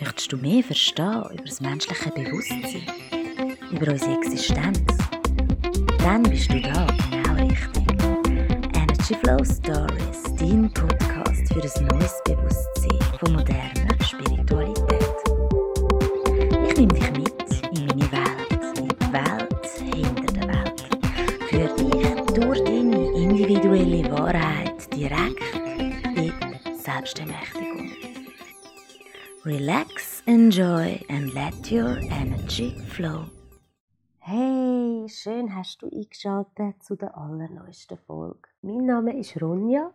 [0.00, 2.82] Möchtest du mehr verstehen über das menschliche Bewusstsein,
[3.72, 4.80] über unsere Existenz?
[5.98, 7.84] Dann bist du da genau richtig.
[8.74, 15.04] Energy Flow Stories, dein Podcast für ein neues Bewusstsein von moderner Spiritualität.
[16.68, 20.80] Ich nehme dich mit in meine Welt, in die Welt hinter der Welt.
[21.48, 25.42] Für dich durch deine individuelle Wahrheit direkt
[26.16, 26.32] in
[26.78, 27.57] Selbstermächtigung.
[29.48, 33.30] Relax, enjoy and let your energy flow.
[34.18, 38.46] Hey, schön hast du eingeschaltet zu der allerneuesten Folge.
[38.60, 39.94] Mein Name ist Ronja.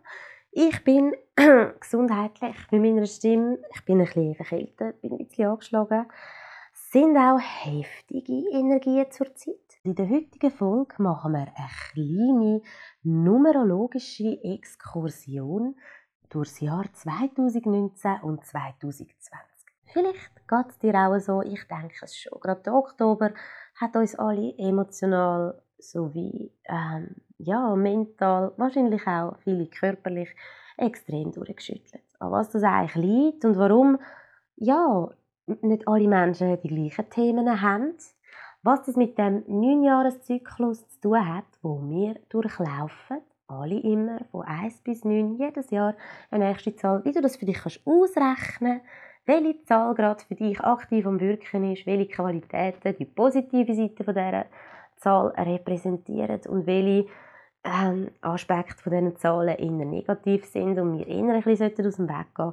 [0.50, 1.14] Ich bin
[1.80, 3.60] gesundheitlich mit meiner Stimme.
[3.72, 6.06] Ich bin ein bisschen verkältet, bin ein bisschen angeschlagen.
[6.72, 9.54] Es sind auch heftige Energien zurzeit.
[9.84, 12.60] In der heutigen Folge machen wir eine kleine
[13.04, 15.76] numerologische Exkursion
[16.34, 19.24] durchs Jahr 2019 und 2020.
[19.84, 22.40] Vielleicht geht es dir auch so, ich denke es schon.
[22.40, 23.30] Gerade der Oktober
[23.76, 30.34] hat uns alle emotional sowie ähm, ja, mental, wahrscheinlich auch viele körperlich
[30.76, 32.02] extrem durchgeschüttelt.
[32.18, 33.98] An was das eigentlich liegt und warum
[34.56, 35.08] ja,
[35.46, 37.94] nicht alle Menschen die gleichen Themen haben.
[38.62, 44.82] Was das mit dem Neunjahreszyklus zu tun hat, wo wir durchlaufen alle immer, von 1
[44.82, 45.94] bis 9, jedes Jahr
[46.30, 48.80] eine nächste Zahl, wie du das für dich kannst ausrechnen
[49.26, 54.14] welche Zahl gerade für dich aktiv am Wirken ist, welche Qualitäten die positive Seite von
[54.14, 54.46] dieser
[54.96, 57.08] Zahl repräsentieren und welche
[57.64, 62.08] ähm, Aspekte von diesen Zahlen eher negativ sind und wir eher ein bisschen aus dem
[62.08, 62.52] Weg gehen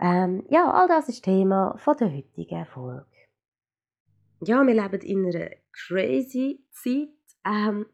[0.00, 3.06] ähm, Ja, all das ist Thema von der heutigen Folge.
[4.40, 7.08] Ja, wir leben in einer crazy Zeit.
[7.46, 7.86] Ähm,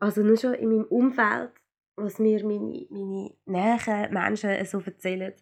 [0.00, 1.52] also nur schon in meinem Umfeld,
[1.96, 5.34] was mir meine, meine näheren Menschen so erzählen,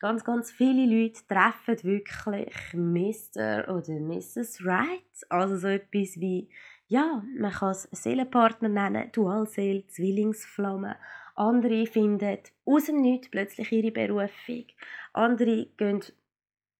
[0.00, 3.68] ganz, ganz viele Leute treffen wirklich Mr.
[3.68, 4.64] oder Mrs.
[4.64, 5.04] Right.
[5.28, 6.50] Also so etwas wie,
[6.88, 10.96] ja, man kann es Seelenpartner nennen, Dualseele, Zwillingsflamme.
[11.36, 14.64] Andere finden aus dem Nichts plötzlich ihre Berufung.
[15.12, 16.00] Andere gehen,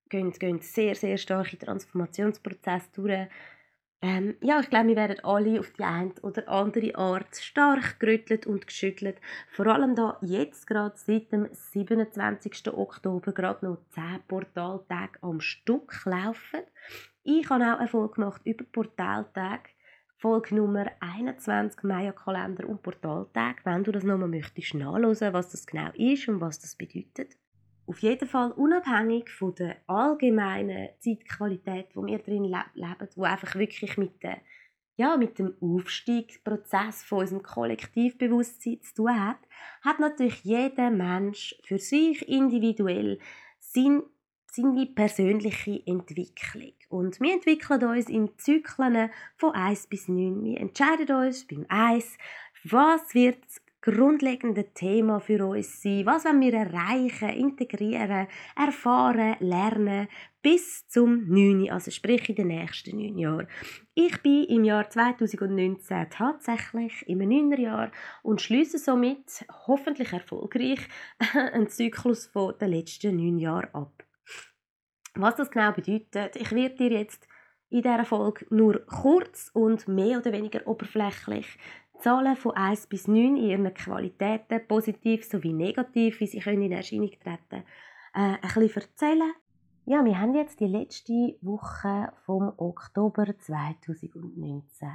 [0.08, 3.28] gehen, gehen sehr, sehr starke Transformationsprozesse durch
[4.03, 8.47] ähm, ja, ich glaube, wir werden alle auf die eine oder andere Art stark gerüttelt
[8.47, 9.21] und geschüttelt.
[9.53, 12.72] Vor allem da jetzt gerade seit dem 27.
[12.72, 16.61] Oktober gerade noch 10 Portaltage am Stück laufen.
[17.25, 19.71] Ich habe auch eine Folge gemacht über Portaltage.
[20.17, 23.65] Folge Nummer 21, Maya-Kalender und Portaltag.
[23.65, 27.39] Wenn du das nochmal möchtest nachlesen, was das genau ist und was das bedeutet
[27.90, 33.98] auf jeden Fall unabhängig von der allgemeinen Zeitqualität, wo wir drin leben, wo einfach wirklich
[33.98, 34.38] mit, der,
[34.96, 39.38] ja, mit dem Aufstiegsprozess von unserem Kollektivbewusstsein zu tun hat,
[39.82, 43.18] hat natürlich jeder Mensch für sich individuell
[43.58, 44.04] sein,
[44.46, 46.74] seine persönliche Entwicklung.
[46.90, 50.44] Und wir entwickeln uns in Zyklen von 1 bis 9.
[50.44, 52.16] Wir entscheiden uns beim 1,
[52.62, 53.42] was wird
[53.82, 56.06] grundlegende Thema für uns sein?
[56.06, 58.26] Was wollen wir erreichen, integrieren,
[58.56, 60.08] erfahren, lernen
[60.42, 63.48] bis zum 9., also sprich in den nächsten 9 Jahren?
[63.94, 67.52] Ich bin im Jahr 2019 tatsächlich im 9.
[67.52, 67.90] Jahr
[68.22, 70.80] und schließe somit hoffentlich erfolgreich
[71.34, 74.04] einen Zyklus von den letzten 9 Jahren ab.
[75.14, 77.26] Was das genau bedeutet, ich werde dir jetzt
[77.70, 81.56] in dieser Folge nur kurz und mehr oder weniger oberflächlich
[82.00, 86.72] Zahlen von 1 bis 9 in ihren Qualitäten, positiv sowie negativ, wie sie können in
[86.72, 87.65] Erscheinung treten
[88.15, 89.33] äh, ein bisschen erzählen.
[89.87, 94.88] Ja, wir haben jetzt die letzte Woche vom Oktober 2019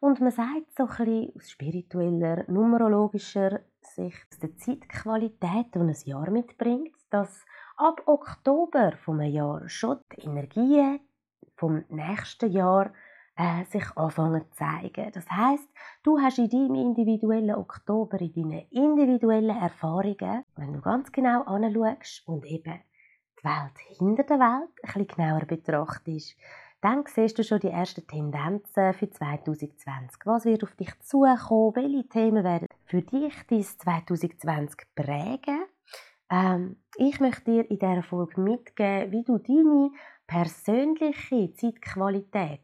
[0.00, 5.94] und man sagt so ein bisschen aus spiritueller, numerologischer Sicht, dass die Zeitqualität, die ein
[6.04, 7.44] Jahr mitbringt, dass
[7.76, 11.00] ab Oktober vom Jahr schon die Energien
[11.56, 12.92] vom nächsten Jahr
[13.36, 15.10] äh, sich anfangen zu zeigen.
[15.12, 15.68] Das heißt,
[16.02, 22.22] du hast in deinem individuellen Oktober, in deinen individuellen Erfahrungen, wenn du ganz genau anschaust
[22.26, 22.80] und eben
[23.38, 26.36] die Welt hinter der Welt ein bisschen genauer betrachtest,
[26.80, 30.20] dann siehst du schon die ersten Tendenzen für 2020.
[30.26, 31.74] Was wird auf dich zukommen?
[31.76, 35.64] Welche Themen werden für dich dieses 2020 prägen?
[36.30, 39.92] Ähm, ich möchte dir in dieser Folge mitgeben, wie du deine
[40.26, 42.60] persönliche Zeitqualität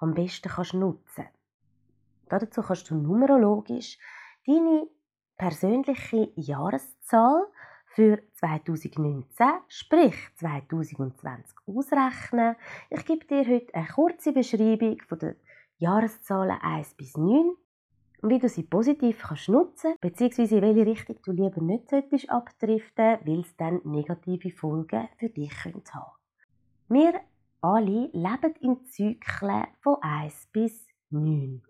[0.00, 1.26] am besten kannst nutzen
[2.30, 3.98] Dazu kannst du numerologisch
[4.46, 4.86] deine
[5.36, 7.46] persönliche Jahreszahl
[7.86, 12.54] für 2019, sprich 2020 ausrechnen.
[12.88, 15.36] Ich gebe dir heute eine kurze Beschreibung von den
[15.78, 17.56] Jahreszahlen 1 bis 9
[18.22, 20.42] und wie du sie positiv kannst nutzen bzw.
[20.42, 25.64] in welche Richtung du lieber nicht solltest abdriften weil es dann negative Folgen für dich
[25.64, 25.98] haben könnte.
[26.88, 27.20] Wir
[27.62, 31.62] alle leben in Zyklen von 1 bis 9.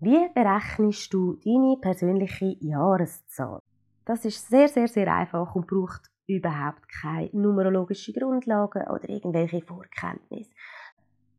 [0.00, 3.60] Wie berechnest du deine persönliche Jahreszahl?
[4.04, 10.50] Das ist sehr, sehr, sehr einfach und braucht überhaupt keine numerologische Grundlagen oder irgendwelche Vorkenntnisse.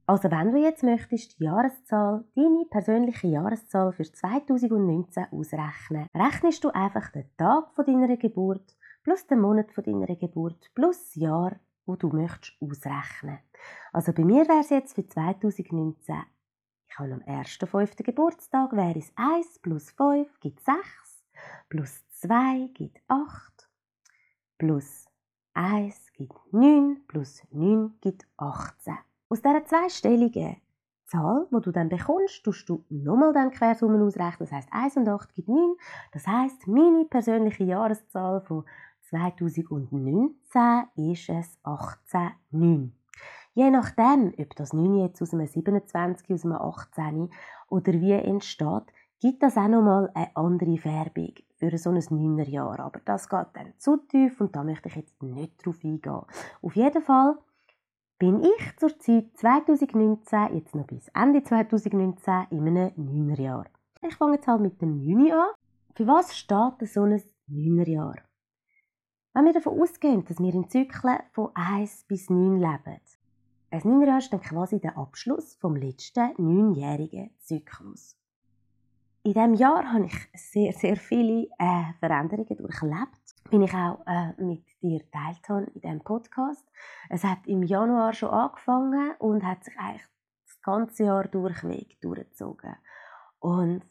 [0.07, 6.69] Also wenn du jetzt möchtest die Jahreszahl, deine persönliche Jahreszahl für 2019 ausrechnen, rechnest du
[6.69, 11.59] einfach den Tag von deiner Geburt plus den Monat von deiner Geburt plus das Jahr,
[11.85, 13.39] wo du möchtest ausrechnen.
[13.93, 16.15] Also bei mir wäre es jetzt für 2019,
[16.87, 18.03] ich habe am 1.5.
[18.03, 20.77] Geburtstag, wäre es 1 plus 5 gibt 6,
[21.69, 23.69] plus 2 gibt 8,
[24.57, 25.05] plus
[25.53, 28.97] 1 gibt 9, plus 9 gibt 18.
[29.29, 30.57] Aus dieser zweistelligen
[31.05, 34.39] Zahl, die du dann bekommst, tust du nochmal dann Quersummen ausrechnen.
[34.39, 35.75] Das heißt 1 und 8 gibt 9.
[36.11, 38.65] Das heißt, meine persönliche Jahreszahl von
[39.09, 40.33] 2019
[40.95, 42.89] ist es 18,9.
[43.53, 47.29] Je nachdem, ob das 9 jetzt aus einem 27, aus einem 18
[47.69, 48.83] oder wie entsteht,
[49.21, 52.79] gibt das auch nochmal eine andere Färbung für so ein 9er Jahr.
[52.79, 56.21] Aber das geht dann zu tief und da möchte ich jetzt nicht drauf eingehen.
[56.61, 57.37] Auf jeden Fall
[58.19, 63.65] bin ich zur Zeit 2019, jetzt noch bis Ende 2019, in einem 9er Jahr.
[64.01, 65.47] Ich fange jetzt halt mit dem 9 an.
[65.95, 68.15] Für was steht so ein 9er Jahr?
[69.35, 73.01] Wenn wir davon ausgehen, dass wir in Zyklen von 1 bis 9 leben,
[73.69, 78.15] ein 9er Jahr ist dann quasi der Abschluss vom letzten 9-jährigen Zyklus.
[79.23, 84.33] In diesem Jahr habe ich sehr, sehr viele äh, Veränderungen durchlebt bin ich auch äh,
[84.41, 86.65] mit dir geteilt habe in diesem Podcast.
[87.09, 90.07] Es hat im Januar schon angefangen und hat sich eigentlich
[90.45, 92.75] das ganze Jahr durchweg durchgezogen.
[93.39, 93.83] Und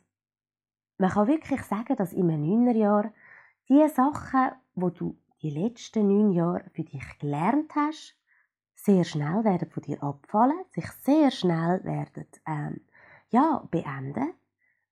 [0.99, 3.13] man kann wirklich sagen, dass im einem Jahr
[3.69, 8.17] die Sachen, wo du die letzten neun Jahre für dich gelernt hast,
[8.75, 12.81] sehr schnell werden von dir abfallen, sich sehr schnell werden ähm,
[13.29, 14.33] ja, beenden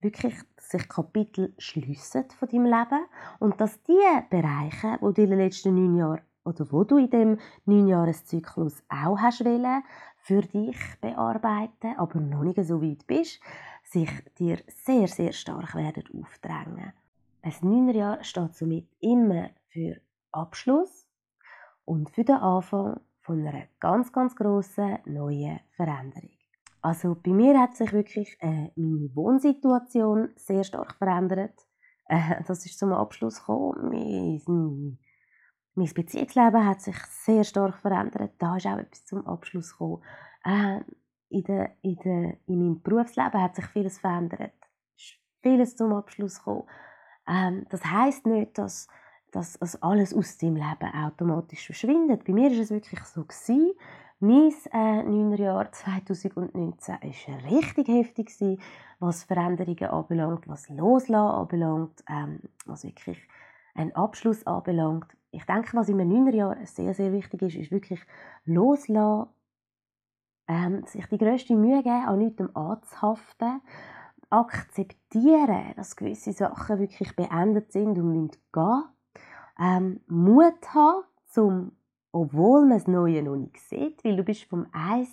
[0.02, 3.06] wirklich sich Kapitel schliessen von deinem Leben
[3.38, 3.98] und dass die
[4.30, 9.18] Bereiche, wo du in den letzten neun Jahren oder wo du in dem Neunjahreszyklus auch
[9.18, 9.84] hast wollen,
[10.18, 13.40] für dich bearbeiten, aber noch nicht so weit bist,
[13.84, 16.92] sich dir sehr, sehr stark werden aufdrängen.
[17.42, 20.00] Ein Neunerjahr steht somit immer für
[20.32, 21.08] Abschluss
[21.84, 26.30] und für den Anfang von einer ganz, ganz grossen neuen Veränderung.
[26.80, 31.54] Also bei mir hat sich wirklich äh, meine Wohnsituation sehr stark verändert.
[32.06, 33.88] Äh, das ist zum Abschluss gekommen.
[33.90, 34.98] Mein,
[35.74, 38.34] mein Beziehungsleben hat sich sehr stark verändert.
[38.38, 40.02] Da ist auch etwas zum Abschluss gekommen.
[40.44, 40.80] Äh,
[41.28, 44.52] in, der, in, der, in meinem Berufsleben hat sich vieles verändert.
[44.96, 46.68] Ist vieles zum Abschluss gekommen.
[47.28, 48.88] Ähm, das heißt nicht, dass,
[49.32, 52.24] dass, dass alles aus deinem Leben automatisch verschwindet.
[52.24, 53.72] Bei mir ist es wirklich so gewesen,
[54.20, 55.32] mein äh, 9.
[55.32, 58.30] Jahr 2019 war richtig heftig,
[59.00, 63.18] was Veränderungen anbelangt, was Loslassen anbelangt, ähm, was wirklich
[63.74, 65.08] einen Abschluss anbelangt.
[65.32, 66.34] Ich denke, was in meinem 9.
[66.34, 68.00] Jahr sehr, sehr wichtig ist, ist wirklich
[68.44, 69.28] loslassen,
[70.46, 73.60] ähm, sich die grösste Mühe geben, an nichts anzuhaften,
[74.30, 78.82] akzeptieren, dass gewisse Sachen wirklich beendet sind und müssen gehen,
[79.62, 81.72] ähm, Mut haben, zum
[82.12, 85.08] obwohl man das Neue noch nicht sieht, weil du bist vom Eis,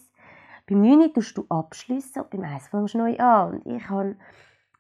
[0.67, 3.53] beim 9 tust du abschliessen und beim Eis fängst du neu an.
[3.53, 4.15] Und ich habe,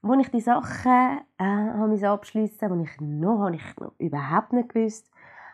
[0.01, 4.69] wo ich die Sachen äh, habe abschliessen wo ich noch, habe ich noch überhaupt nicht
[4.69, 5.09] gewusst,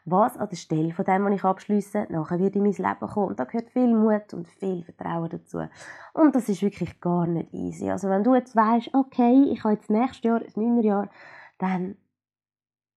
[0.05, 3.29] was an der Stelle von dem, was ich abschließe, nachher wird in mein Leben kommen.
[3.29, 5.59] Und da gehört viel Mut und viel Vertrauen dazu.
[6.13, 7.89] Und das ist wirklich gar nicht easy.
[7.89, 10.81] Also wenn du jetzt weißt, okay, ich habe jetzt nächstes Jahr, das 9.
[10.81, 11.09] Jahr,
[11.57, 11.95] dann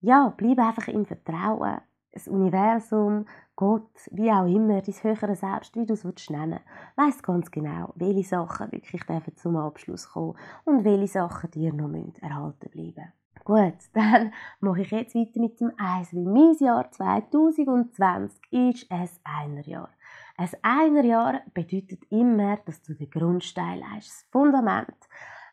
[0.00, 1.80] ja, bleib einfach im Vertrauen.
[2.12, 3.26] Das Universum
[3.58, 6.60] Gott, wie auch immer, dein höhere Selbst, wie du es nennen
[6.96, 9.02] willst, ganz genau, welche Sachen wirklich
[9.34, 13.12] zum Abschluss kommen und welche Sachen dir noch erhalten bleiben
[13.44, 19.08] Gut, dann mache ich jetzt weiter mit dem Eis, weil mein Jahr 2020 ist ein
[19.24, 19.90] Einerjahr.
[20.36, 24.94] Ein Einerjahr bedeutet immer, dass du den Grundstein leist, das Fundament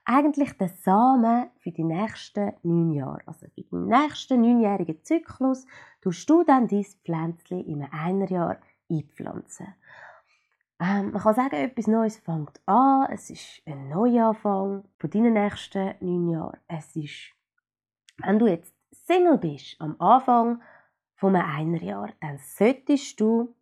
[0.06, 3.22] eigentlich der Samen für die nächsten neun Jahre.
[3.26, 5.66] Also für den nächsten neunjährigen Zyklus
[6.02, 8.58] tust du dann dein Pflänzchen in einem Jahr
[8.90, 9.74] einpflanzen.
[10.80, 13.08] Ähm, man kann sagen, etwas Neues fängt an.
[13.10, 16.60] Es ist ein Neuanfang von deinen nächsten neun Jahren.
[16.68, 17.32] Es ist,
[18.18, 20.62] wenn du jetzt Single bist am Anfang
[21.16, 23.56] von einem Jahr, dann solltest du,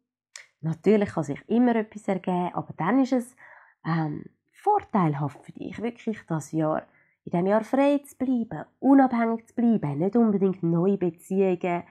[0.61, 3.35] natürlich kann sich immer etwas ergeben, aber dann ist es
[3.85, 4.25] ähm,
[4.63, 6.83] vorteilhaft für dich, wirklich das Jahr,
[7.25, 11.83] in diesem Jahr frei zu bleiben, unabhängig zu bleiben, nicht unbedingt neue Beziehungen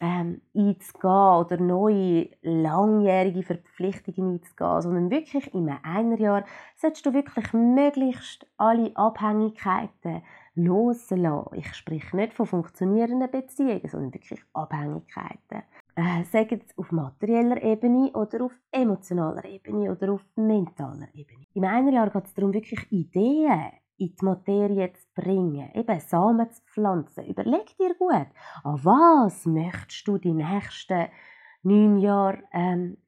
[0.00, 6.44] ähm, einzugehen oder neue langjährige Verpflichtungen einzugehen, sondern wirklich in einem Jahr
[6.76, 10.22] solltest du wirklich möglichst alle Abhängigkeiten
[10.54, 11.54] loslassen.
[11.54, 15.62] Ich spreche nicht von funktionierenden Beziehungen, sondern wirklich Abhängigkeiten.
[15.98, 21.46] Äh, sagen es auf materieller Ebene oder auf emotionaler Ebene oder auf mentaler Ebene.
[21.54, 26.52] Im einen Jahr geht es darum, wirklich Ideen in die Materie zu bringen, eben Samen
[26.52, 27.24] zu pflanzen.
[27.24, 28.26] Überleg dir gut,
[28.62, 31.06] an was möchtest du die nächsten
[31.62, 32.98] neun Jahre ähm,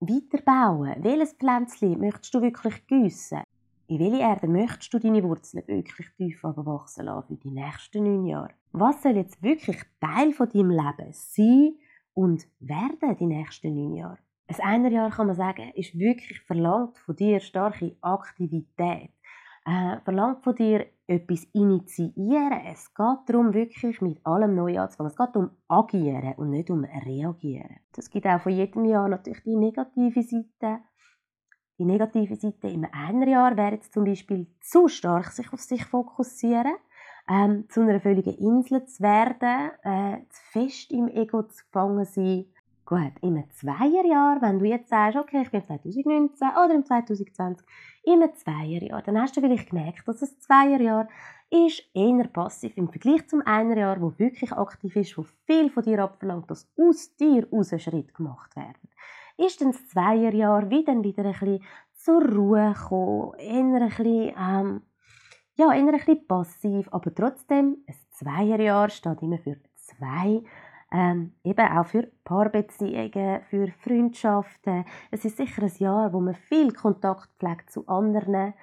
[0.00, 1.04] weiterbauen?
[1.04, 3.42] Welches Pflänzchen möchtest du wirklich gießen?
[3.86, 8.26] In welche Erde möchtest du deine Wurzeln wirklich tief wachsen lassen für die nächsten neun
[8.26, 8.54] Jahre?
[8.72, 11.74] Was soll jetzt wirklich Teil von deinem Leben sein
[12.14, 14.18] und werden die nächsten neun Jahre?
[14.46, 19.10] Ein einer Jahr kann man sagen, ist wirklich verlangt von dir starke Aktivität
[19.64, 22.60] äh, verlangt von dir etwas initiieren.
[22.66, 25.10] Es geht darum, wirklich mit allem neu anzufangen.
[25.10, 27.76] Es geht um agieren und nicht um reagieren.
[27.96, 30.80] Es gibt auch von jedem Jahr natürlich die negative Seite.
[31.78, 35.84] Die negative Seite im einen Jahr wäre jetzt zum Beispiel zu stark sich auf sich
[35.84, 36.74] fokussieren,
[37.28, 42.46] ähm, zu einer völligen Insel zu werden, äh, zu fest im Ego zu gefangen sein,
[42.86, 47.66] Gut, einem Zweierjahr, wenn du jetzt sagst, okay, ich bin 2019 oder im 2020,
[48.02, 51.08] in einem Zweierjahr, dann hast du vielleicht gemerkt, dass ein Zweierjahr
[51.48, 56.00] ist eher passiv im Vergleich zum Einerjahr, wo wirklich aktiv ist, wo viel von dir
[56.00, 58.90] abverlangt, dass aus dir aus ein Schritt gemacht werden.
[59.38, 61.64] Ist dann das Zweierjahr wieder, wieder ein bisschen
[61.94, 64.82] zur Ruhe gekommen, eher ein bisschen, ähm,
[65.56, 70.42] ja, eher ein bisschen passiv, aber trotzdem, ein Zweierjahr steht immer für zwei
[70.94, 74.84] ähm, eben auch für Paarbeziehungen, für Freundschaften.
[75.10, 78.54] Es ist sicher ein Jahr, wo man viel Kontakt pflegt zu anderen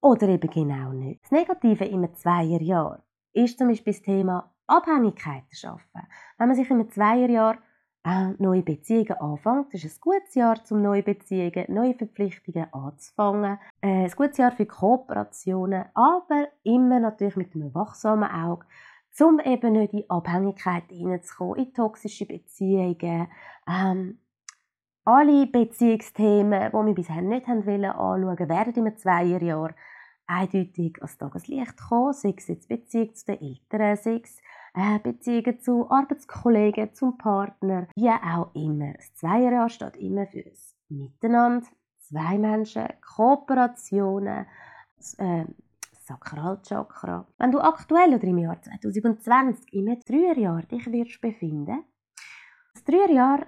[0.00, 1.22] oder eben genau nicht.
[1.22, 6.02] Das Negative im Zweierjahr ist zum Beispiel das Thema Abhängigkeiten schaffen.
[6.38, 7.58] Wenn man sich im Zweierjahr
[8.06, 13.58] äh, neue Beziehungen anfängt, ist es ein gutes Jahr, um neue Beziehungen, neue Verpflichtungen anzufangen.
[13.80, 18.64] Äh, ein gutes Jahr für Kooperationen, aber immer natürlich mit einem wachsamen Auge
[19.18, 23.28] um eben nicht in Abhängigkeit hineinzukommen, in toxische Beziehungen.
[23.66, 24.18] Ähm,
[25.04, 29.74] alle Beziehungsthemen, die wir bisher nicht haben wollen, anschauen, werden im Zweierjahr
[30.26, 34.38] eindeutig als Tageslicht kommen, sei es jetzt Beziehung zu den Eltern, sei es
[35.02, 38.92] Beziehungen zu Arbeitskollegen, zum Partner, wie auch immer.
[38.94, 41.66] Das Zweierjahr steht immer für das Miteinander,
[41.98, 44.46] zwei Menschen, Kooperationen,
[45.18, 45.44] äh,
[45.92, 47.26] Sakralchakra.
[47.38, 51.82] Wenn du aktuell oder im Jahr 2020 im Dreierjahr dich wirst befinden,
[52.74, 53.46] das Dreierjahr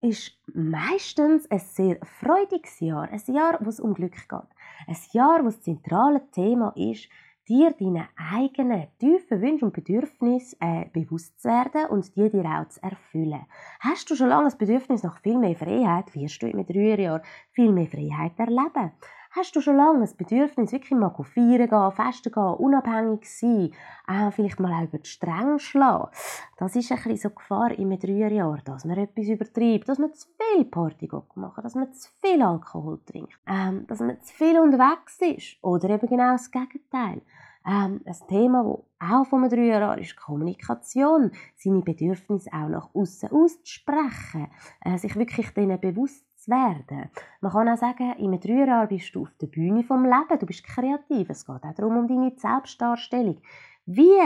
[0.00, 4.48] ist meistens ein sehr freudiges Jahr, ein Jahr, wo es um Glück geht,
[4.86, 7.08] ein Jahr, wo das zentrale Thema ist,
[7.50, 12.68] dir deine eigenen tiefen Wünsche und Bedürfnisse äh, bewusst zu werden und die dir auch
[12.68, 13.44] zu erfüllen.
[13.80, 17.72] Hast du schon lange das Bedürfnis nach viel mehr Freiheit, wirst du im Dreierjahr viel
[17.72, 18.92] mehr Freiheit erleben.
[19.32, 23.70] Hast du schon lange das Bedürfnis, wirklich mal feiern gehen, festen gehen, unabhängig sein,
[24.08, 26.08] äh, vielleicht mal auch über die Stränge schlagen?
[26.56, 30.26] Das ist ein bisschen so Gefahr im Dreierjahr, dass man etwas übertreibt, dass man zu
[30.36, 35.20] viel Party machen, dass man zu viel Alkohol trinkt, ähm, dass man zu viel unterwegs
[35.20, 37.22] ist oder eben genau das Gegenteil.
[37.70, 43.30] Ähm, ein Thema, das auch von einem Dreierjahr ist Kommunikation, seine Bedürfnisse auch nach außen
[43.30, 44.48] auszusprechen,
[44.84, 47.10] äh, sich wirklich denen bewusst zu werden.
[47.40, 50.64] Man kann auch sagen, im Dreierjahr bist du auf der Bühne vom Leben, du bist
[50.64, 51.30] kreativ.
[51.30, 53.40] Es geht auch darum, um deine Selbstdarstellung.
[53.86, 54.18] Wie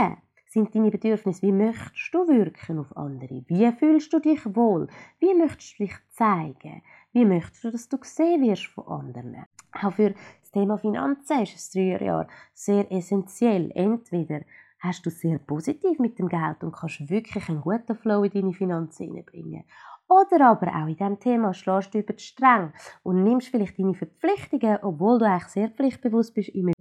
[0.47, 1.43] sind deine Bedürfnisse?
[1.43, 3.45] Wie möchtest du wirken auf andere?
[3.47, 4.89] Wie fühlst du dich wohl?
[5.19, 6.83] Wie möchtest du dich zeigen?
[7.13, 9.45] Wie möchtest du, dass du gesehen wirst von anderen?
[9.83, 10.15] Auch für
[10.55, 13.71] Thema Finanzen ist das Dreierjahr sehr essentiell.
[13.75, 14.41] Entweder
[14.79, 18.53] hast du sehr positiv mit dem Geld und kannst wirklich einen guten Flow in deine
[18.53, 19.65] Finanzen hineinbringen.
[20.07, 23.95] Oder aber auch in diesem Thema schlägst du über die Stränge und nimmst vielleicht deine
[23.95, 26.73] Verpflichtungen, obwohl du eigentlich sehr pflichtbewusst bist, im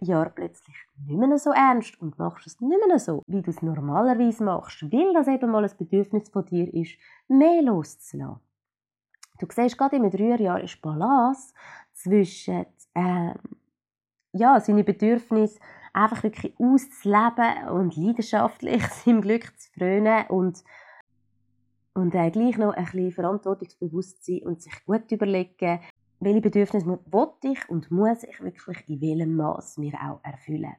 [0.00, 3.62] Jahr plötzlich nicht mehr so ernst und machst es nicht mehr so, wie du es
[3.62, 8.40] normalerweise machst, weil das eben mal ein Bedürfnis von dir ist, mehr loszulassen.
[9.38, 11.52] Du siehst, gerade im Jahr ist Balance
[12.06, 13.34] zwischen äh,
[14.32, 15.58] ja, seine Bedürfnisse
[15.92, 20.62] einfach wirklich auszuleben und leidenschaftlich seinem Glück zu frönen und
[21.94, 25.80] und äh, gleich noch ein bisschen verantwortungsbewusst sein und sich gut überlegen,
[26.20, 30.76] welche Bedürfnisse will ich und muss ich wirklich in welchem Maß mir auch erfüllen.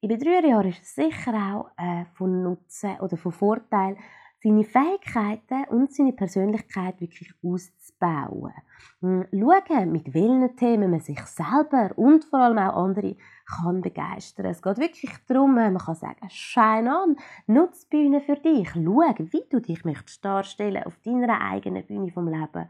[0.00, 3.96] In drei Jahren ist es sicher auch äh, von Nutzen oder von Vorteil,
[4.44, 8.52] seine Fähigkeiten und seine Persönlichkeit wirklich auszubauen.
[9.00, 14.46] Hm, schauen, mit welchen Themen man sich selber und vor allem auch andere kann begeistern.
[14.46, 19.14] Es geht wirklich darum, man kann sagen, schein an, nutze die Bühne für dich, schau,
[19.18, 22.68] wie du dich möchtest darstellen auf deiner eigenen Bühne vom Leben.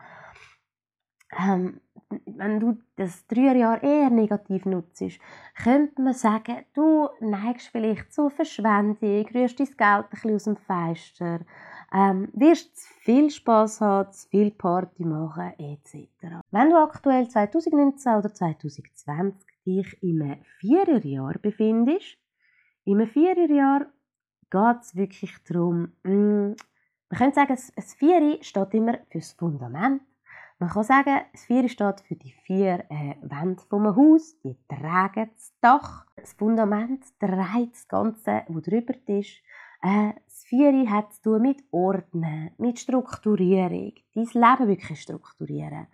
[1.37, 1.81] Ähm,
[2.27, 5.03] wenn du das Jahr eher negativ nutzt,
[5.63, 10.57] könnte man sagen, du neigst vielleicht zur Verschwendung, rührst dein Geld ein bisschen aus dem
[10.57, 11.41] Fenster,
[11.93, 16.43] ähm, wirst zu viel Spass haben, zu viel Party machen, etc.
[16.51, 22.19] Wenn du aktuell 2019 oder 2020 dich im Viererjahr befindest,
[22.85, 23.87] im Viererjahr
[24.51, 26.57] geht es wirklich darum, mh, mm,
[27.11, 30.03] man könnte sagen, das Vieri steht immer fürs Fundament,
[30.65, 35.31] man kann sagen, das Vier steht für die vier äh, Wände vom Haus, die tragen
[35.35, 36.07] das Dach.
[36.17, 39.43] Das Fundament trägt das Ganze, was drüber ist.
[39.83, 45.87] Äh, das Vier hat zu tun mit Ordnen, mit Strukturierung, dein Leben wirklich strukturieren.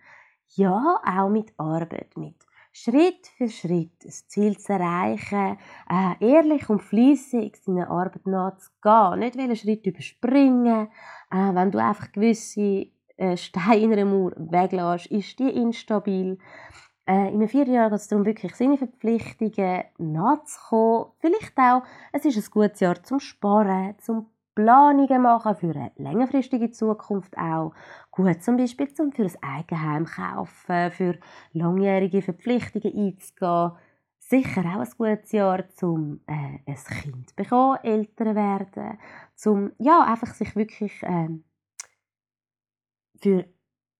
[0.55, 2.37] Ja, auch mit Arbeit, mit
[2.71, 5.57] Schritt für Schritt das Ziel zu erreichen,
[5.89, 10.87] äh, ehrlich und fließig seiner Arbeit nachzugehen, nicht einen Schritt überspringen,
[11.29, 12.87] äh, wenn du einfach gewisse
[13.21, 16.39] äh, Stein in einer Mauer weglässt, ist die instabil.
[17.05, 21.11] Äh, in einem Vierjahr geht es darum, wirklich seine Verpflichtungen nachzukommen.
[21.19, 24.25] Vielleicht auch, es ist ein gutes Jahr zum Sparen, zum
[24.55, 27.73] Planungen machen für eine längerfristige Zukunft auch.
[28.09, 31.17] Gut zum Beispiel zum für ein Eigenheim kaufen, für
[31.53, 33.71] langjährige Verpflichtungen einzugehen.
[34.17, 38.97] Sicher auch ein gutes Jahr zum äh, ein Kind bekommen, älter werden,
[39.35, 41.27] zum ja einfach sich wirklich äh,
[43.21, 43.45] für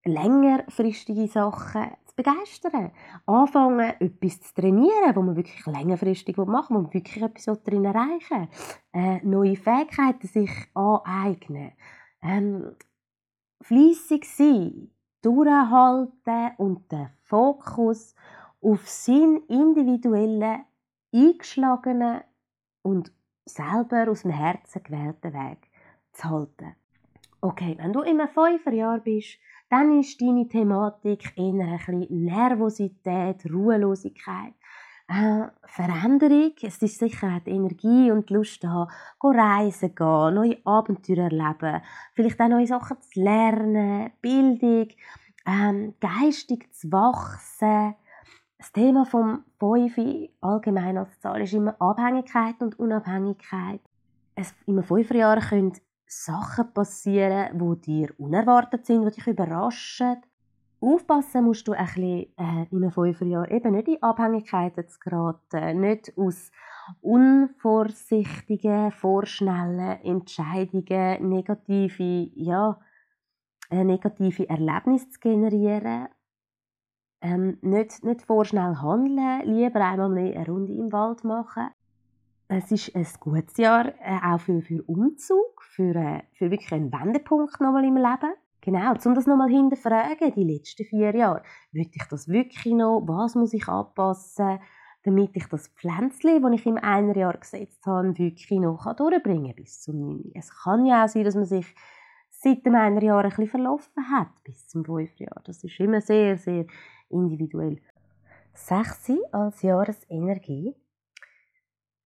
[0.04, 2.92] längerfristige Sachen zu begeistern.
[3.25, 7.86] Anfangen, etwas zu trainieren, wo man wirklich längerfristig machen will, wo man wirklich etwas darin
[7.86, 8.50] erreichen
[8.94, 11.74] äh, Neue Fähigkeiten sich aneignen.
[12.22, 12.75] Ähm,
[13.62, 14.90] Fleissig sein,
[15.22, 18.16] durchhalten und den Fokus
[18.60, 20.66] auf seinen individuellen,
[21.13, 22.22] eingeschlagenen
[22.82, 23.12] und
[23.46, 25.70] selber aus dem Herzen gewählten Weg
[26.12, 26.75] zu halten.
[27.43, 34.54] Okay, wenn du im Fünferjahr bist, dann ist deine Thematik eher ein bisschen Nervosität, Ruhelosigkeit,
[35.08, 36.54] äh, Veränderung.
[36.62, 38.88] Es ist sicher die Energie und die Lust da,
[39.23, 41.82] reisen gehen, neue Abenteuer erleben,
[42.13, 44.89] vielleicht auch neue Sachen zu lernen, Bildung,
[45.47, 47.95] ähm, geistig zu wachsen.
[48.60, 53.82] Das Thema vom Fünfi allgemein als Zahl ist immer Abhängigkeit und Unabhängigkeit.
[54.36, 55.73] Es, Im Fünferjahr können
[56.12, 60.17] Sachen passieren, die dir unerwartet sind, die dich überraschen.
[60.82, 65.80] Aufpassen musst du ein bisschen äh, in einem Fünferjahr eben nicht in Abhängigkeiten zu geraten,
[65.80, 66.52] nicht aus
[67.02, 72.80] unvorsichtigen, vorschnellen Entscheidungen negative, ja,
[73.69, 76.10] äh, negative Erlebnisse zu generieren.
[77.21, 81.69] Ähm, nicht, nicht vorschnell handeln, lieber einmal eine Runde im Wald machen.
[82.54, 86.92] Es ist ein gutes Jahr äh, auch für, für Umzug, für, äh, für wirklich einen
[86.92, 88.34] Wendepunkt nochmal im Leben.
[88.60, 91.44] Genau, um das nochmal hinterfragen, die letzten vier Jahre.
[91.72, 93.04] Will ich das wirklich noch?
[93.08, 94.60] Was muss ich anpassen,
[95.04, 99.56] damit ich das Pflänzchen, das ich im einen Jahr gesetzt habe, wirklich noch durchbringen kann
[99.56, 100.32] bis zum 9.
[100.36, 101.74] Es kann ja auch sein, dass man sich
[102.32, 105.42] seit dem einen Jahr ein bisschen verlaufen hat bis zum fünften Jahr.
[105.46, 106.66] Das ist immer sehr, sehr
[107.08, 107.82] individuell.
[108.54, 110.76] Sechsi als Jahresenergie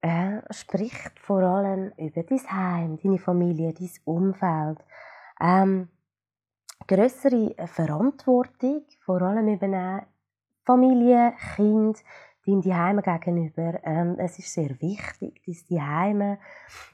[0.06, 4.78] er spricht vor allem über dein Heim, deine Familie, dein Umfeld.
[5.41, 5.89] Ähm,
[6.88, 10.04] größere Verantwortung, vor allem übernehmen,
[10.63, 12.04] Familie, Kind,
[12.46, 13.80] deinem Heim gegenüber.
[13.84, 16.38] Ähm, es ist sehr wichtig, dass die Heime,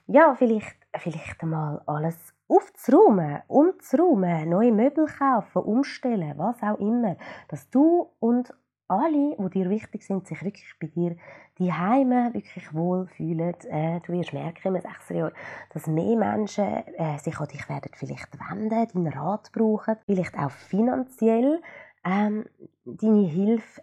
[0.08, 2.16] ja, vielleicht, vielleicht einmal alles
[2.48, 7.18] aufzuräumen, umzuräumen, neue Möbel kaufen, umstellen, was auch immer,
[7.50, 8.54] dass du und
[8.92, 11.16] alle, die dir wichtig sind, sich wirklich bei dir
[11.58, 13.56] die Heime wirklich wohlfühlen.
[13.70, 15.32] Äh, du wirst merken im sechsten Jahr,
[15.74, 16.66] dass mehr Menschen
[16.98, 21.62] äh, sich an dich werden vielleicht wenden, deinen Rat brauchen, vielleicht auch finanziell
[22.04, 22.46] ähm,
[22.84, 23.82] deine Hilfe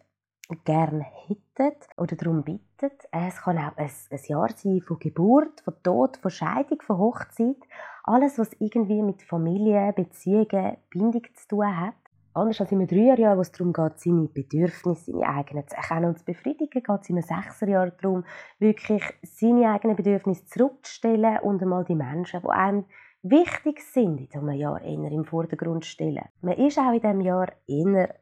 [0.64, 2.90] gerne hätten oder darum bitten.
[3.12, 6.98] Äh, es kann auch ein, ein Jahr sein von Geburt, von Tod, von Scheidung, von
[6.98, 7.56] Hochzeit.
[8.04, 11.94] Alles, was irgendwie mit Familie, Beziehungen, Bindung zu tun hat.
[12.38, 16.18] Anders als im Dreierjahr, wo es darum geht, seine Bedürfnisse, seine eigenen zu erkennen und
[16.20, 18.24] zu befriedigen, geht es im Sechserjahr darum,
[18.60, 22.84] wirklich seine eigenen Bedürfnisse zurückzustellen und einmal die Menschen, die einem
[23.22, 26.24] wichtig sind, in diesem Jahr eher im Vordergrund stellen.
[26.40, 28.14] Man ist auch in diesem Jahr eher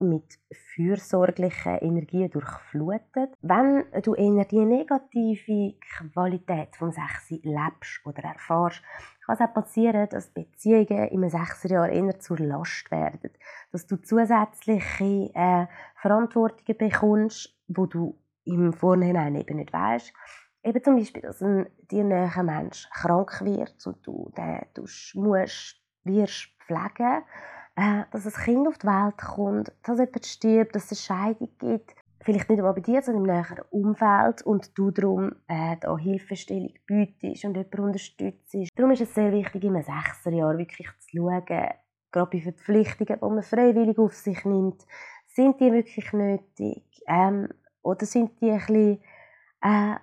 [0.00, 0.38] mit
[0.74, 3.34] fürsorglichen Energien durchflutet.
[3.42, 8.82] Wenn du eher die negative Qualität vom Sechsi lebst oder erfährst,
[9.26, 13.30] kann es auch passieren, dass Beziehungen im Sechserjahr eher zur Last werden.
[13.72, 20.12] Dass du zusätzliche äh, Verantwortungen bekommst, wo du im Vorhinein eben nicht weißt.
[20.64, 24.66] Eben zum Beispiel, dass ein dir näherer Mensch krank wird und du den
[25.14, 27.24] musst, wirst pflegen
[27.78, 31.48] äh, dass ein Kind auf die Welt kommt, dass jemand stirbt, dass es eine Scheidung
[31.58, 34.42] gibt, vielleicht nicht einmal bei dir, sondern im näheren Umfeld.
[34.42, 38.56] Und du darum äh, da Hilfestellung bietest und jemanden unterstützt.
[38.74, 43.42] Darum ist es sehr wichtig, im Sechserjahr wirklich zu schauen, gerade bei Verpflichtungen, die man
[43.42, 44.84] freiwillig auf sich nimmt,
[45.26, 46.82] sind die wirklich nötig?
[47.06, 47.48] Ähm,
[47.82, 49.00] oder sind die ein bisschen
[49.62, 49.94] äh,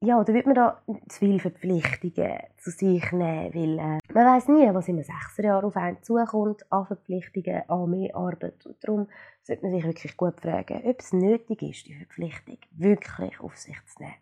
[0.00, 4.48] ja, oder wird man da zu viele Verpflichtungen zu sich nehmen, weil äh, man weiß
[4.48, 8.66] nie, was in einem Sechserjahr auf einen zukommt, an Verpflichtungen, an mehr Arbeit.
[8.66, 9.08] Und darum
[9.42, 13.76] sollte man sich wirklich gut fragen, ob es nötig ist, die Verpflichtung wirklich auf sich
[13.86, 14.14] zu nehmen.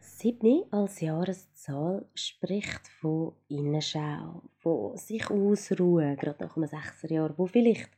[0.00, 7.90] Siebni als Jahreszahl spricht von Innenschau, von sich ausruhen, gerade nach einem Sechserjahr, wo vielleicht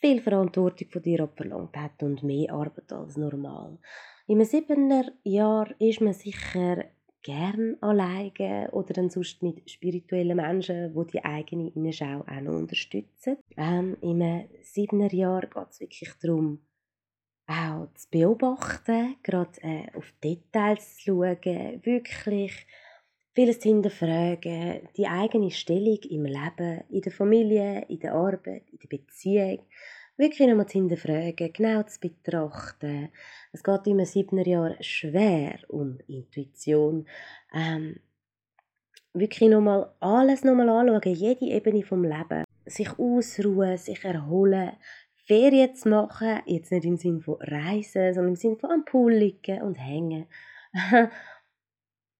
[0.00, 3.78] viel Verantwortung von dir abverlangt hat und mehr Arbeit als normal.
[4.26, 6.86] Im siebener Jahr ist man sicher
[7.22, 13.36] gern alleine oder dann sonst mit spirituellen Menschen, die die eigene Innenschau auch noch unterstützen.
[13.56, 16.60] Ähm, Im siebener Jahr geht es wirklich darum,
[17.46, 22.66] auch zu beobachten, gerade äh, auf Details zu schauen, wirklich
[23.34, 28.78] vieles zu hinterfragen, die eigene Stellung im Leben, in der Familie, in der Arbeit, in
[28.78, 29.58] der Beziehung,
[30.16, 33.10] wirklich nochmal zu hinterfragen, genau zu betrachten.
[33.52, 37.06] Es geht im siebner Jahr schwer um Intuition.
[37.52, 38.00] Ähm,
[39.12, 42.44] wirklich nochmal alles nochmal anschauen, jede Ebene vom Leben.
[42.66, 44.72] Sich ausruhen, sich erholen,
[45.26, 49.12] Ferien zu machen, jetzt nicht im Sinne von Reisen, sondern im Sinne von am Pool
[49.12, 50.26] liegen und hängen.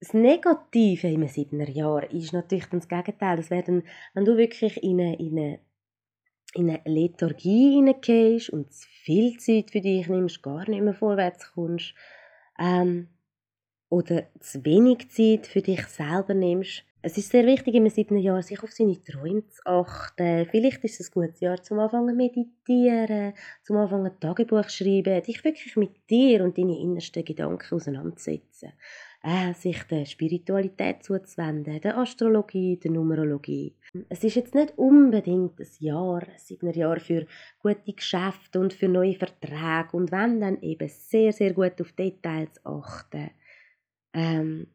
[0.01, 3.39] Das Negative im siebner Jahr ist natürlich dann das Gegenteil.
[3.39, 5.61] Das wäre wenn du wirklich in eine, in eine
[6.55, 11.53] in eine Lethargie hineingehst und zu viel Zeit für dich nimmst, gar nicht mehr vorwärts
[11.53, 11.95] kommst,
[12.59, 13.09] ähm,
[13.89, 16.85] oder zu wenig Zeit für dich selber nimmst.
[17.03, 20.47] Es ist sehr wichtig, im siebten Jahr sich auf seine Träume zu achten.
[20.51, 25.77] Vielleicht ist es ein gutes Jahr zum Anfangen meditieren, zum Anfangen Tagebuch schreiben, dich wirklich
[25.77, 28.73] mit dir und deinen innersten Gedanken auseinandersetzen
[29.25, 33.75] äh, sich der Spiritualität zuzuwenden, der Astrologie, der Numerologie.
[34.09, 37.27] Es ist jetzt nicht unbedingt ein Jahr, ein Jahr für
[37.61, 42.61] gute Geschäfte und für neue Verträge und wenn dann eben sehr, sehr gut auf Details
[42.65, 43.31] achten.
[44.13, 44.67] Ähm,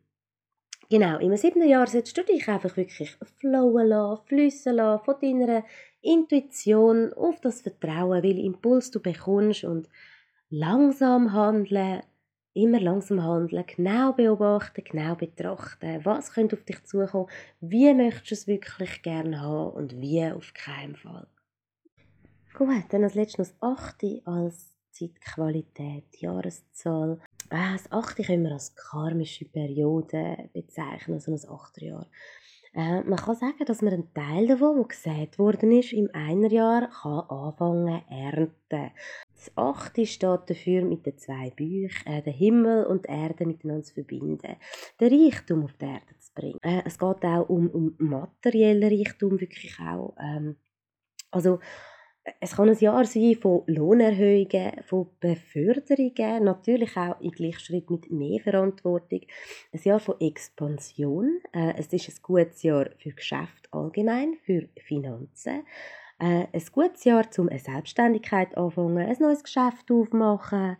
[0.89, 5.65] genau, im siebten Jahr solltest du dich einfach wirklich flowen lassen, fliessen lassen von deiner
[6.01, 9.89] Intuition auf das Vertrauen, weil Impuls du bekommst und
[10.49, 12.01] langsam handeln,
[12.53, 17.29] immer langsam handeln, genau beobachten, genau betrachten, was könnte auf dich zukommen,
[17.61, 21.27] wie möchtest du es wirklich gerne haben und wie auf keinen Fall.
[22.53, 24.03] Gut, dann als letztes das 8.
[24.25, 27.19] als Zeitqualität, Jahreszahl.
[27.49, 28.25] Ah, das 8.
[28.25, 31.81] können wir als karmische Periode bezeichnen, also ein 8.
[31.81, 32.07] Jahr.
[32.73, 36.51] Äh, man kann sagen, dass man einen Teil davon, der gesät worden ist, im einer
[36.51, 38.91] Jahr kann anfangen ernten.
[39.39, 43.83] Das achte steht dafür, mit den zwei Büchern äh, den Himmel und die Erde miteinander
[43.83, 44.57] zu verbinden,
[44.99, 46.59] den Reichtum auf die Erde zu bringen.
[46.61, 50.13] Äh, es geht auch um, um materiellen Reichtum, wirklich auch.
[50.21, 50.57] Ähm,
[51.31, 51.59] also
[52.41, 58.41] es kann ein Jahr sein von Lohnerhöhungen, von Beförderungen, natürlich auch im Gleichschritt mit mehr
[58.41, 59.21] Verantwortung.
[59.71, 61.39] Ein Jahr von Expansion.
[61.53, 65.63] Äh, es ist ein gutes Jahr für Geschäft allgemein, für Finanzen.
[66.19, 70.75] Äh, ein gutes Jahr, um eine Selbstständigkeit anfangen, ein neues Geschäft aufmachen.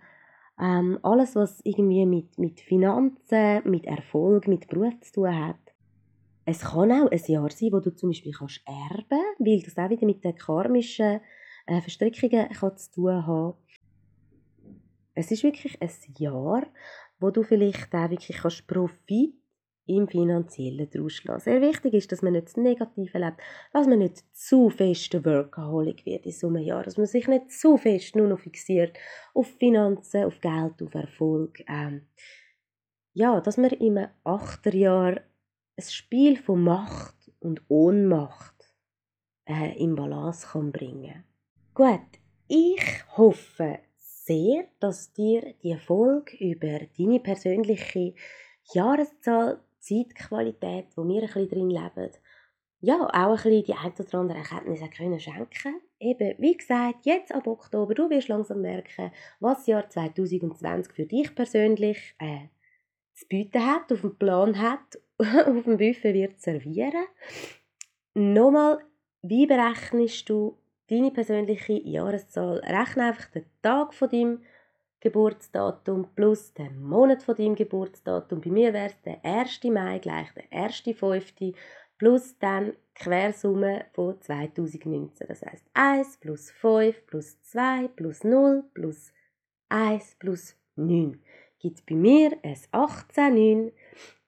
[0.60, 5.56] Ähm, alles, was irgendwie mit, mit Finanzen, mit Erfolg, mit Beruf zu tun hat.
[6.45, 9.89] Es kann auch ein Jahr sein, wo du zum Beispiel kannst erben weil das auch
[9.89, 11.21] wieder mit den karmischen
[11.67, 13.54] äh, Verstrickungen kann zu tun haben.
[15.13, 16.63] Es ist wirklich ein Jahr,
[17.19, 19.38] wo du vielleicht auch wirklich kannst Profit
[19.89, 21.43] im Finanziellen daraus lassen.
[21.43, 23.38] Sehr wichtig ist, dass man nicht das Negative lebt,
[23.73, 27.28] dass man nicht zu fest der Workaholic wird in so einem Jahr, dass man sich
[27.28, 28.97] nicht zu fest nur noch fixiert
[29.34, 31.60] auf Finanzen, auf Geld, auf Erfolg.
[31.67, 32.08] Ähm,
[33.13, 35.21] ja, dass man im Achterjahr
[35.78, 38.73] ein Spiel von Macht und Ohnmacht
[39.45, 41.23] äh, in Balance kann bringen
[41.73, 41.99] Gut,
[42.47, 42.82] ich
[43.17, 43.80] hoffe
[44.30, 48.13] sehr, dass dir die Folge über deine persönliche
[48.73, 52.12] Jahreszahl, Zeitqualität, wo wir ein bisschen drin leben,
[52.82, 57.34] ja, auch ein bisschen die ein oder andere Erkenntnisse können schenken eben, wie gesagt, jetzt
[57.34, 62.48] ab Oktober, du wirst langsam merken, was das Jahr 2020 für dich persönlich äh,
[63.13, 67.06] zu bieten hat, auf dem Plan hat, auf dem Buffet wird servieren.
[68.13, 68.80] Nochmal,
[69.22, 70.58] wie berechnest du
[70.89, 72.60] deine persönliche Jahreszahl?
[72.60, 74.42] Rechne einfach den Tag von deinem
[75.02, 78.42] Geburtsdatum plus den Monat von deinem Geburtsdatum.
[78.42, 79.64] Bei mir wäre es der 1.
[79.66, 81.56] Mai gleich der 1.5.
[81.98, 85.28] plus dann Quersumme von 2019.
[85.28, 89.14] Das heißt 1 plus 5 plus 2 plus 0 plus
[89.70, 91.22] 1 plus 9.
[91.60, 93.72] Gibt bei mir ein 18, 9,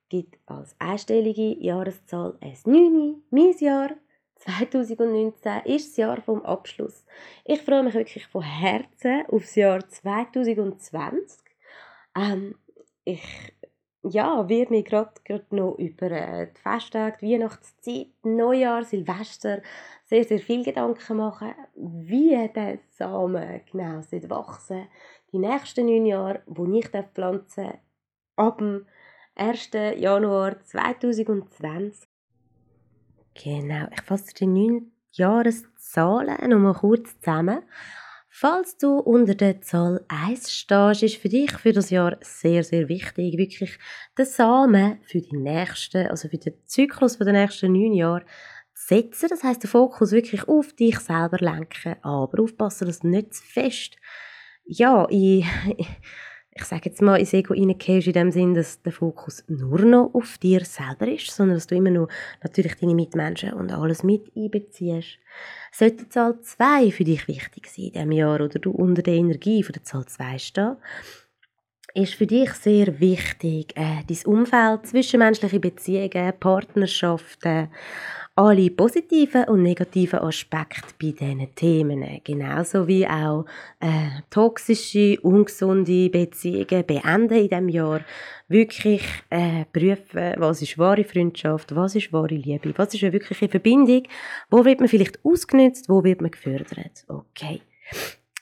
[0.10, 3.24] gibt als einstellige Jahreszahl ein 9.
[3.30, 3.92] Mein Jahr
[4.42, 7.06] 2019 ist das Jahr vom Abschluss.
[7.46, 11.40] Ich freue mich wirklich von Herzen auf das Jahr 2020.
[12.16, 12.56] Ähm,
[13.04, 13.24] ich
[14.04, 15.14] ja, werde mir gerade
[15.52, 19.62] noch über äh, die Festtage, die Weihnachtszeit, Neujahr, Silvester
[20.06, 24.88] sehr, sehr viel Gedanken machen, wie der Samen genau wachsen
[25.32, 27.80] Die nächsten neun Jahre, die ich pflanzen darf,
[28.38, 28.88] ab dem
[29.36, 29.70] 1.
[29.98, 32.11] Januar 2020
[33.34, 37.64] Genau, ich fasse die neun Jahreszahlen noch mal kurz zusammen.
[38.34, 42.88] Falls du unter der Zahl 1 stehst, ist für dich für das Jahr sehr, sehr
[42.88, 43.78] wichtig, wirklich
[44.18, 48.26] den Samen für die nächsten, also für den Zyklus der nächsten neun Jahre
[48.74, 49.28] zu setzen.
[49.30, 53.44] Das heißt, den Fokus wirklich auf dich selber lenken, aber aufpassen, dass du nicht zu
[53.44, 53.98] fest,
[54.64, 55.46] ja, ich,
[56.62, 60.12] ich sage jetzt mal, ins Ego reingehst, in dem Sinn, dass der Fokus nur noch
[60.14, 62.08] auf dir selber ist, sondern dass du immer noch
[62.44, 65.18] natürlich deine Mitmenschen und alles mit einbeziehst.
[65.72, 69.16] Sollte die Zahl 2 für dich wichtig sein in diesem Jahr oder du unter der
[69.16, 70.78] Energie von der Zahl 2 stehen,
[71.94, 77.70] ist für dich sehr wichtig, äh, dein Umfeld, zwischenmenschliche Beziehungen, Partnerschaften,
[78.36, 83.46] alle positiven und negativen Aspekte bei diesen Themen, genauso wie auch
[83.82, 88.02] äh, toxische, ungesunde Beziehungen beenden in diesem Jahr,
[88.48, 93.50] wirklich äh, prüfen, was ist wahre Freundschaft, was ist wahre Liebe, was ist eine wirkliche
[93.50, 94.04] Verbindung,
[94.50, 97.06] wo wird man vielleicht ausgenutzt, wo wird man gefördert.
[97.10, 97.62] Okay.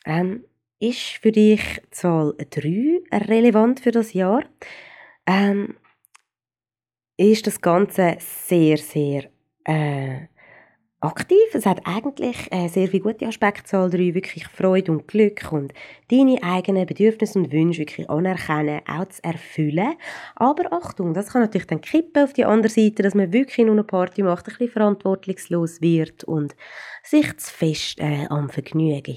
[0.05, 0.43] Ähm,
[0.79, 1.61] ist für dich
[1.91, 4.43] Zahl 3 relevant für das Jahr?
[5.25, 5.75] Ähm,
[7.17, 9.29] ist das Ganze sehr, sehr
[9.65, 10.27] äh,
[11.01, 11.37] aktiv.
[11.53, 15.73] Es hat eigentlich äh, sehr viele gute Aspekte, Zahl 3, wirklich Freude und Glück und
[16.09, 19.95] deine eigenen Bedürfnisse und Wünsche wirklich anerkennen, auch zu erfüllen.
[20.35, 23.75] Aber Achtung, das kann natürlich dann kippen auf die andere Seite, dass man wirklich nur
[23.75, 26.55] eine Party macht, ein bisschen verantwortungslos wird und
[27.03, 29.13] sich zu fest äh, am Vergnügen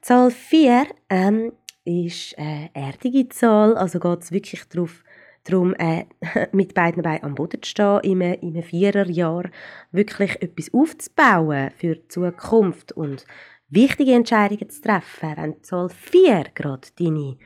[0.00, 1.52] Zahl 4 ähm,
[1.84, 5.04] ist eine erdige Zahl, also geht es wirklich darauf,
[5.44, 6.06] Darum äh,
[6.52, 9.50] mit beiden Beinen am Boden zu stehen, in einem, in einem Viererjahr
[9.92, 13.26] wirklich etwas aufzubauen für die Zukunft und
[13.68, 15.34] wichtige Entscheidungen zu treffen.
[15.36, 17.36] Wenn Zahl 4 gerade deine,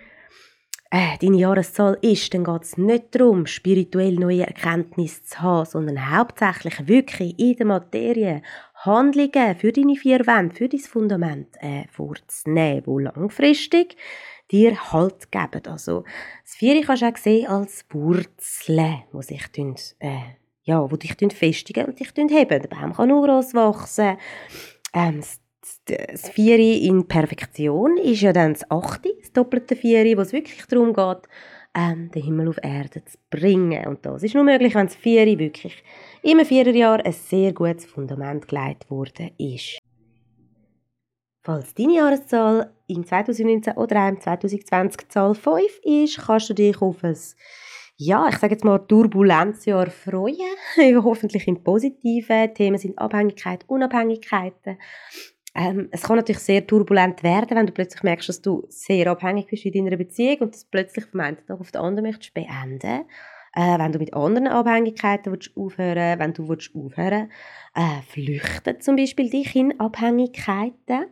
[0.91, 6.17] äh, deine Jahreszahl ist, dann geht es nicht darum, spirituell neue Erkenntnisse zu haben, sondern
[6.17, 8.43] hauptsächlich wirklich in der Materie
[8.85, 13.97] Handlungen für deine vier Wände, für dein Fundament äh, vorzunehmen, die langfristig
[14.51, 15.67] dir Halt geben.
[15.67, 16.05] Also,
[16.45, 20.39] das Vieri kannst du auch sehen als Wurzeln, die sich äh,
[20.69, 22.63] ja, wo dich festigen und dich heben.
[22.63, 24.19] Der Baum kann nur gross wachsen.
[24.95, 25.23] Ähm,
[25.87, 30.65] das Vieri in Perfektion ist ja dann das Achte, das doppelte Vieri, wo es wirklich
[30.67, 31.29] darum geht,
[31.75, 33.87] ähm, den Himmel auf Erde zu bringen.
[33.87, 35.83] Und das ist nur möglich, wenn das Vieri wirklich
[36.23, 39.79] im Viererjahr ein sehr gutes Fundament gelegt worden ist.
[41.43, 47.03] Falls deine Jahreszahl in 2019 oder im 2020 Zahl 5 ist, kannst du dich auf
[47.03, 47.17] ein,
[47.97, 50.37] ja, ich sage jetzt mal, Turbulenzjahr freuen.
[51.03, 52.53] Hoffentlich im Positiven.
[52.55, 54.79] Themen sind Abhängigkeit, Unabhängigkeiten.
[55.55, 59.47] Ähm, es kann natürlich sehr turbulent werden, wenn du plötzlich merkst, dass du sehr abhängig
[59.49, 63.07] bist in deiner Beziehung und das plötzlich vom einen Tag auf den anderen möchtest beenden.
[63.59, 67.29] Äh, wenn du mit anderen Abhängigkeiten willst aufhören wenn du willst aufhören
[67.75, 71.07] äh, flüchten zum Beispiel dich in Abhängigkeiten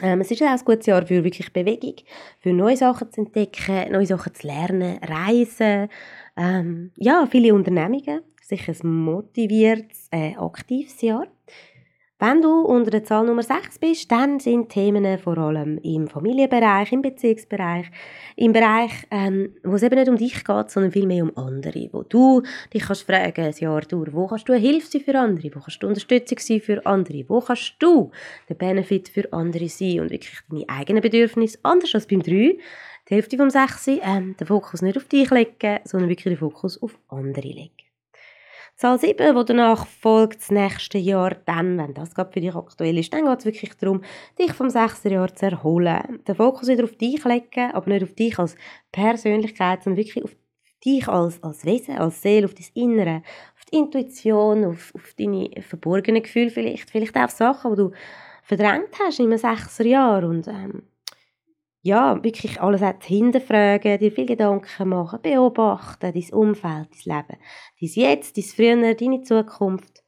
[0.00, 1.96] ähm, es ist auch ein gutes Jahr für wirklich Bewegung,
[2.40, 5.88] für neue Sachen zu entdecken, neue Sachen zu lernen, reisen.
[6.36, 8.20] Ähm, ja, viele Unternehmungen.
[8.42, 11.26] Sicher ein motiviertes, äh, aktives Jahr.
[12.18, 16.90] Wenn du unter der Zahl Nummer 6 bist, dann sind Themen vor allem im Familienbereich,
[16.92, 17.90] im Beziehungsbereich,
[18.36, 22.04] im Bereich, ähm, wo es eben nicht um dich geht, sondern vielmehr um andere, wo
[22.04, 22.40] du
[22.72, 25.60] dich kannst fragen, ein Jahr durch, wo kannst du eine Hilfe sein für andere, wo
[25.60, 28.10] kannst du Unterstützung sein für andere, wo kannst du
[28.48, 33.14] der Benefit für andere sein und wirklich deine eigenen Bedürfnisse, anders als beim 3, die
[33.14, 36.98] Hälfte vom 6, ähm, den Fokus nicht auf dich legen, sondern wirklich den Fokus auf
[37.08, 37.85] andere legen.
[38.76, 42.98] Zahl 7, wo danach folgt das nächste Jahr, dann, wenn das gerade für dich aktuell
[42.98, 44.02] ist, dann geht es wirklich darum,
[44.38, 45.04] dich vom 6.
[45.04, 46.20] Jahr zu erholen.
[46.28, 48.54] Den Fokus wieder auf dich legen, aber nicht auf dich als
[48.92, 50.36] Persönlichkeit, sondern wirklich auf
[50.84, 53.22] dich als, als Wesen, als Seele, auf dein Innere,
[53.54, 57.92] auf die Intuition, auf, auf deine verborgenen Gefühle vielleicht, vielleicht auch auf Sachen, die du
[58.42, 59.78] verdrängt hast in einem 6.
[59.78, 60.82] Jahr und ähm,
[61.86, 67.38] ja, wirklich alles hinterfragen, dir viele Gedanken machen, beobachten, dein Umfeld, dein Leben,
[67.80, 70.02] dein Jetzt, dein Früher, deine Zukunft.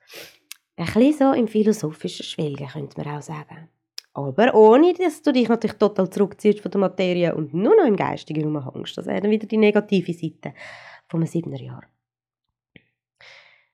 [0.76, 3.68] Ein bisschen so im philosophischen Schwelgen, könnte man auch sagen.
[4.12, 7.96] Aber ohne, dass du dich natürlich total zurückziehst von der Materie und nur noch im
[7.96, 8.98] Geistigen rumhängst.
[8.98, 10.54] Das wäre dann wieder die negative Seite
[11.08, 11.84] vom siebten Jahr.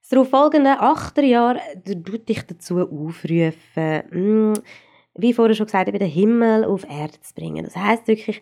[0.01, 4.53] Das darauf folgende achte Jahr tut dich dazu aufrufen, mm,
[5.17, 7.65] wie vorher schon gesagt, den Himmel auf Erde zu bringen.
[7.65, 8.41] Das heißt wirklich,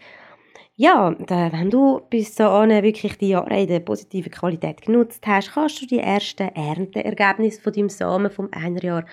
[0.75, 5.81] ja, wenn du bis dahin wirklich die Jahre in der positiven Qualität genutzt hast, kannst
[5.81, 9.05] du die ersten Ernteergebnisse von deinem Samen vom einer Jahr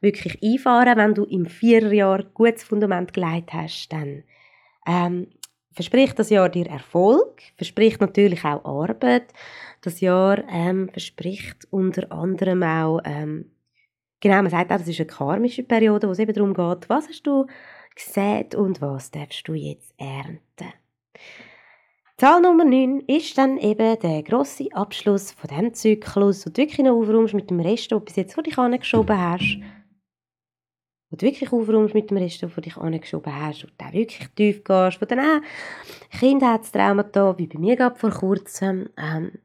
[0.00, 0.96] wirklich einfahren.
[0.96, 4.22] Wenn du im Viererjahr gutes Fundament gelegt hast, dann
[4.86, 5.26] ähm,
[5.72, 9.32] verspricht das Jahr dir Erfolg, verspricht natürlich auch Arbeit.
[9.80, 13.50] Das Jahr ähm, verspricht unter anderem auch ähm,
[14.20, 17.08] Genau, man sagt auch, das ist eine karmische Periode, wo es eben darum geht, was
[17.08, 17.46] hast du
[17.94, 20.72] gesät und was darfst du jetzt ernten.
[22.16, 26.84] Zahl Nummer 9 ist dann eben der grosse Abschluss von diesem Zyklus, wo du wirklich
[26.84, 29.60] noch aufräumst mit dem Rest, den du bis jetzt vor dich angeschoben hast.
[31.10, 33.92] Wo du wirklich aufräumst mit dem Rest, den du vor dich angeschoben hast, du auch
[33.92, 39.38] wirklich tief gehst, wo dann auch Kindheitstraumata, wie bei mir gerade vor kurzem, ähm,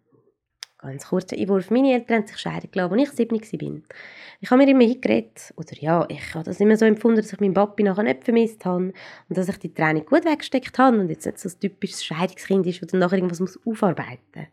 [0.84, 1.72] Ganz kurzer Einwurf.
[1.72, 3.96] Meine Eltern haben sich scheiden gelassen, als ich sieben war.
[4.42, 7.40] Ich habe mir immer eingeredet, oder ja, ich habe das immer so empfunden, dass ich
[7.40, 8.92] meinen Papi nachher nicht vermisst habe
[9.30, 12.68] und dass ich die Training gut weggesteckt habe und jetzt nicht so ein typisches Scheidungskind
[12.68, 14.46] ist, das dann nachher irgendwas muss aufarbeiten muss.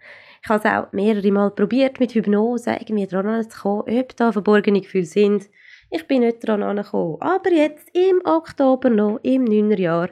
[0.43, 4.31] Ich habe es auch mehrere Mal probiert, mit Hypnose irgendwie daran zu kommen, ob da
[4.31, 5.51] verborgene Gefühle sind.
[5.91, 7.17] Ich bin nicht daran gekommen.
[7.21, 9.73] Aber jetzt, im Oktober noch, im 9.
[9.73, 10.11] Jahr,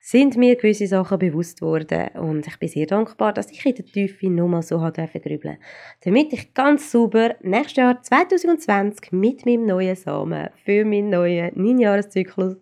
[0.00, 3.84] sind mir gewisse Sachen bewusst worden und ich bin sehr dankbar, dass ich in der
[3.84, 5.58] Tiefe nochmal so grübeln durfte,
[6.04, 12.56] damit ich ganz sauber nächstes Jahr 2020 mit meinem neuen Samen für meinen neuen 9-Jahres-Zyklus,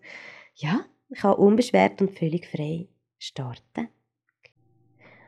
[0.54, 3.88] ja, kann unbeschwert und völlig frei starten.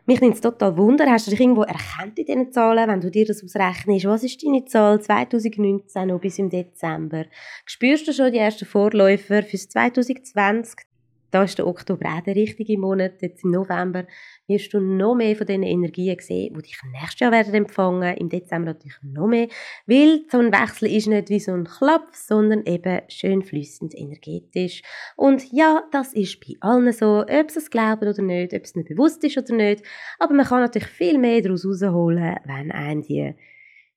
[0.08, 3.10] Mich nimmt es total Wunder, hast du dich irgendwo erkannt in diesen Zahlen, wenn du
[3.10, 4.06] dir das ausrechnest?
[4.06, 7.26] Was ist deine Zahl 2019 noch bis im Dezember?
[7.66, 10.87] Spürst du schon die ersten Vorläufer fürs 2020?
[11.30, 13.20] Da ist der Oktober auch der richtige Monat.
[13.20, 14.06] Jetzt im November
[14.46, 18.16] wirst du noch mehr von diesen Energien sehen, die dich nächstes Jahr werden empfangen.
[18.16, 19.48] Im Dezember natürlich noch mehr.
[19.86, 24.82] Weil so ein Wechsel ist nicht wie so ein Klapp, sondern eben schön flüssend energetisch.
[25.16, 28.74] Und ja, das ist bei allen so, ob sie es glauben oder nicht, ob es
[28.74, 29.82] nicht bewusst ist oder nicht.
[30.18, 33.34] Aber man kann natürlich viel mehr daraus herausholen, wenn einem die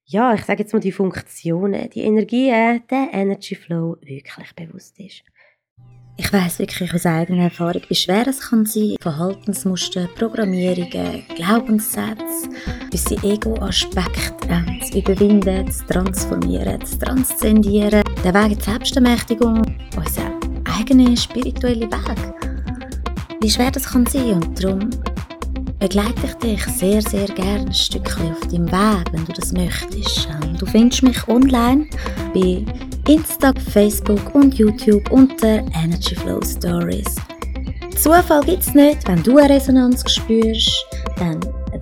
[0.04, 5.24] ja, ich sage jetzt mal die Funktionen, die Energien, der Energy Flow wirklich bewusst ist.
[6.24, 12.48] Ich weiß wirklich aus eigener Erfahrung, wie schwer es kann sein, Verhaltensmuster, Programmierungen, Glaubenssätze,
[12.94, 18.04] unsere Ego-Aspekte äh, zu überwinden, zu transformieren, zu transzendieren.
[18.24, 19.64] Der Weg die Selbstermächtigung,
[19.98, 20.32] unser
[20.78, 22.34] eigener spiritueller Weg.
[23.42, 24.92] Wie schwer das kann sein und darum
[25.80, 30.30] begleite ich dich sehr, sehr gerne ein Stückchen auf deinem Weg, wenn du das möchtest.
[30.30, 31.88] Ähm, du findest mich online
[32.34, 32.64] bei
[33.08, 37.16] Insta, Facebook und YouTube unter Energy Flow Stories.
[37.96, 40.86] Zufall gibt es nicht, wenn du eine Resonanz spürst,
[41.18, 41.40] dann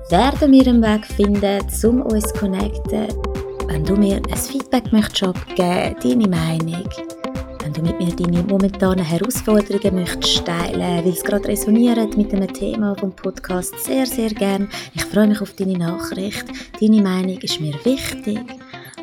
[0.09, 3.07] werden wir einen Weg finden, um uns zu connecten.
[3.67, 6.89] Wenn du mir ein Feedback möchtest abgeben, deine Meinung,
[7.61, 12.47] wenn du mit mir deine momentanen Herausforderungen möchtest teilen, weil es gerade resoniert mit dem
[12.53, 14.69] Thema vom Podcast, sehr, sehr gern.
[14.95, 16.45] Ich freue mich auf deine Nachricht.
[16.81, 18.39] Deine Meinung ist mir wichtig.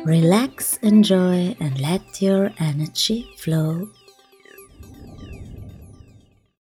[0.07, 3.89] Relax, enjoy, and let your energy flow